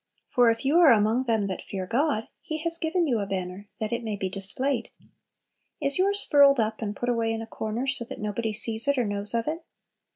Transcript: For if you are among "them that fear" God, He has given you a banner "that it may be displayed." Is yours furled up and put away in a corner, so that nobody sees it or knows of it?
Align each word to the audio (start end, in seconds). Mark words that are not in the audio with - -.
For 0.33 0.49
if 0.49 0.65
you 0.65 0.79
are 0.79 0.91
among 0.91 1.25
"them 1.25 1.45
that 1.45 1.61
fear" 1.63 1.85
God, 1.85 2.27
He 2.41 2.57
has 2.63 2.79
given 2.79 3.05
you 3.05 3.19
a 3.19 3.27
banner 3.27 3.69
"that 3.79 3.93
it 3.93 4.03
may 4.03 4.15
be 4.15 4.29
displayed." 4.31 4.89
Is 5.79 5.99
yours 5.99 6.25
furled 6.25 6.59
up 6.59 6.81
and 6.81 6.95
put 6.95 7.07
away 7.07 7.31
in 7.31 7.41
a 7.43 7.45
corner, 7.45 7.85
so 7.85 8.03
that 8.05 8.19
nobody 8.19 8.51
sees 8.51 8.87
it 8.87 8.97
or 8.97 9.05
knows 9.05 9.35
of 9.35 9.47
it? 9.47 9.63